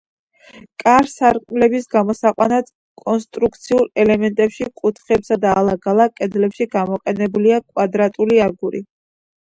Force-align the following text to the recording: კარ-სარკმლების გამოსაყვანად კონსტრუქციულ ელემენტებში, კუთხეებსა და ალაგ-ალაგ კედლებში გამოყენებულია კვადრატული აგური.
კარ-სარკმლების 0.83 1.85
გამოსაყვანად 1.95 2.71
კონსტრუქციულ 3.03 3.85
ელემენტებში, 4.07 4.69
კუთხეებსა 4.83 5.41
და 5.47 5.55
ალაგ-ალაგ 5.65 6.19
კედლებში 6.19 6.71
გამოყენებულია 6.81 7.65
კვადრატული 7.71 8.47
აგური. 8.53 8.87